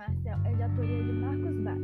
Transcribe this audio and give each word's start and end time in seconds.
Marcel 0.00 0.38
é 0.46 0.54
de 0.54 0.62
autoria 0.62 1.04
de 1.04 1.12
Marcos 1.12 1.60
Bar. 1.60 1.76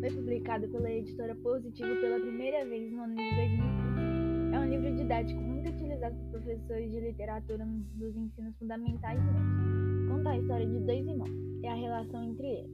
Foi 0.00 0.10
publicado 0.10 0.68
pela 0.68 0.90
editora 0.90 1.34
Positivo 1.36 1.98
pela 1.98 2.20
primeira 2.20 2.62
vez 2.66 2.92
no 2.92 3.04
ano 3.04 3.14
de 3.14 3.36
2015. 3.36 4.54
É 4.54 4.60
um 4.60 4.68
livro 4.68 4.94
didático 4.94 5.40
muito 5.40 5.70
utilizado 5.70 6.14
por 6.14 6.42
professores 6.42 6.90
de 6.90 7.00
literatura 7.00 7.64
dos 7.94 8.14
ensinos 8.14 8.54
fundamentais 8.58 9.18
médios. 9.18 10.08
Conta 10.10 10.28
a 10.28 10.38
história 10.38 10.66
de 10.66 10.78
dois 10.80 11.06
irmãos 11.06 11.30
e 11.62 11.66
a 11.66 11.74
relação 11.74 12.22
entre 12.22 12.46
eles. 12.46 12.70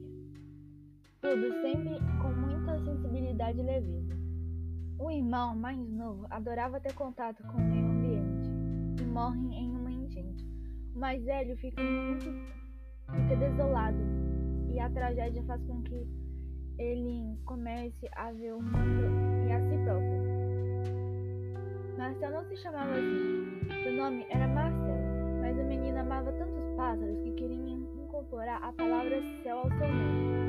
Tudo 1.21 1.61
sempre 1.61 1.97
com 2.21 2.33
muita 2.33 2.77
sensibilidade 2.83 3.59
e 3.61 3.63
leveza. 3.63 4.13
O 4.99 5.09
irmão 5.09 5.55
mais 5.55 5.79
novo 5.79 6.27
adorava 6.29 6.81
ter 6.81 6.93
contato 6.95 7.41
com 7.43 7.57
o 7.57 7.61
meio 7.61 7.85
ambiente 7.85 8.49
e 9.01 9.05
morre 9.05 9.55
em 9.55 9.73
uma 9.73 9.89
enchente. 9.89 10.45
O 10.93 10.99
mais 10.99 11.23
velho 11.23 11.55
fica 11.55 11.81
muito 11.81 12.25
fica 13.09 13.35
desolado 13.37 14.30
a 14.81 14.89
tragédia 14.89 15.43
faz 15.43 15.61
com 15.65 15.81
que 15.83 16.07
ele 16.77 17.37
comece 17.45 18.09
a 18.15 18.31
ver 18.31 18.53
o 18.53 18.61
mundo 18.61 19.47
e 19.47 19.51
a 19.51 19.61
si 19.61 19.77
próprio. 19.83 20.21
Marcel 21.97 22.31
não 22.31 22.43
se 22.45 22.57
chamava 22.57 22.91
assim. 22.91 23.59
Seu 23.83 23.93
nome 23.93 24.25
era 24.29 24.47
Marcel, 24.47 24.97
mas 25.39 25.57
o 25.57 25.63
menino 25.63 25.99
amava 25.99 26.31
tantos 26.31 26.75
pássaros 26.75 27.19
que 27.21 27.31
queria 27.33 27.73
incorporar 27.73 28.63
a 28.63 28.73
palavra 28.73 29.21
céu 29.43 29.59
ao 29.59 29.69
seu 29.69 29.87
nome. 29.87 30.41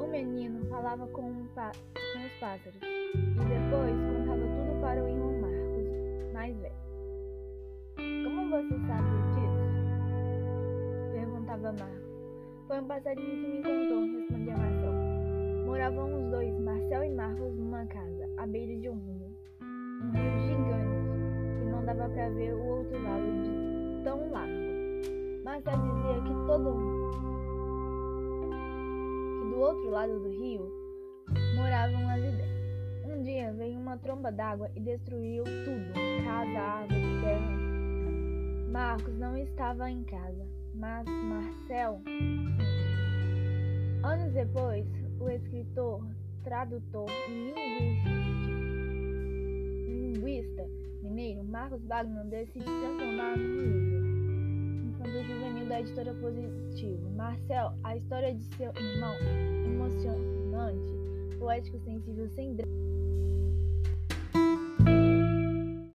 O 0.00 0.06
menino 0.06 0.64
falava 0.70 1.06
com, 1.08 1.30
um 1.30 1.46
com 1.48 2.26
os 2.26 2.32
pássaros 2.40 2.80
e 2.82 3.44
depois 3.44 3.94
contava 4.00 4.40
tudo 4.40 4.80
para 4.80 5.04
o 5.04 5.08
irmão 5.08 5.40
Marcos, 5.40 6.32
mais 6.32 6.56
velho. 6.56 6.82
Como 8.24 8.50
você 8.50 8.78
sabe 8.86 9.10
disso? 9.34 9.62
Perguntava 11.12 11.72
Marcos. 11.72 12.01
Foi 12.72 12.80
um 12.80 12.86
passarinho 12.86 13.28
que 13.28 13.48
me 13.48 13.62
contou, 13.62 14.00
respondia 14.00 14.56
Marcel. 14.56 14.92
Moravam 15.66 16.24
os 16.24 16.30
dois, 16.30 16.58
Marcel 16.58 17.04
e 17.04 17.10
Marcos, 17.10 17.54
numa 17.54 17.84
casa, 17.84 18.26
à 18.38 18.46
beira 18.46 18.74
de 18.80 18.88
um 18.88 18.94
rio. 18.94 19.36
Um 19.60 20.10
rio 20.10 20.38
gigante, 20.40 21.58
que 21.58 21.64
não 21.66 21.84
dava 21.84 22.08
para 22.08 22.30
ver 22.30 22.54
o 22.54 22.64
outro 22.64 23.02
lado 23.02 23.26
de 23.42 24.04
tão 24.04 24.30
largo. 24.30 25.44
Marcel 25.44 25.74
dizia 25.82 26.22
que 26.22 26.46
todo 26.46 26.72
do 29.50 29.60
outro 29.60 29.90
lado 29.90 30.18
do 30.20 30.30
rio 30.30 30.66
moravam 31.54 32.08
as 32.08 32.20
ideias. 32.20 33.04
Um 33.04 33.20
dia 33.20 33.52
veio 33.52 33.78
uma 33.78 33.98
tromba 33.98 34.32
d'água 34.32 34.70
e 34.74 34.80
destruiu 34.80 35.44
tudo. 35.44 36.11
Marcos 38.92 39.18
não 39.18 39.34
estava 39.38 39.90
em 39.90 40.04
casa, 40.04 40.46
mas 40.74 41.06
Marcel. 41.06 42.02
Anos 44.04 44.34
depois, 44.34 44.86
o 45.18 45.30
escritor, 45.30 46.06
tradutor 46.44 47.08
e 47.30 47.54
linguista 49.88 50.68
mineiro 51.02 51.42
Marcos 51.42 51.82
Wagner 51.86 52.26
decidiu 52.26 52.64
transformar 52.64 53.38
no 53.38 53.62
livro 53.62 54.04
Infanto 54.90 55.24
Juvenil 55.24 55.68
da 55.70 55.80
editora 55.80 56.12
Positivo. 56.12 57.10
Marcel, 57.16 57.72
a 57.84 57.96
história 57.96 58.34
de 58.34 58.42
seu 58.56 58.70
irmão, 58.76 59.14
emocionante, 59.64 61.38
poético, 61.38 61.78
sensível, 61.78 62.28
sem 62.28 62.56
drama. 62.56 62.82